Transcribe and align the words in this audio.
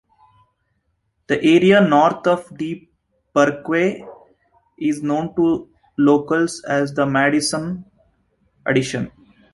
The 1.27 1.39
area 1.43 1.79
north 1.79 2.25
of 2.25 2.57
D 2.57 2.89
Parkway 3.35 4.03
is 4.79 5.03
known 5.03 5.35
to 5.35 5.69
locals 5.95 6.63
as 6.67 6.91
the 6.95 7.05
"Madison 7.05 7.85
Addition". 8.65 9.11